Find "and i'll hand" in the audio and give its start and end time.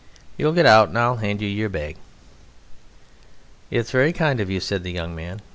0.89-1.41